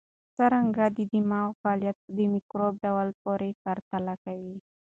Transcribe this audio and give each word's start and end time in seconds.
څېړونکي 0.35 0.87
د 0.97 0.99
دماغ 1.13 1.47
فعالیت 1.61 1.97
د 2.17 2.17
مایکروب 2.31 2.73
ډول 2.85 3.07
پورې 3.21 3.49
پرتله 3.63 4.13
کوي. 4.23 4.55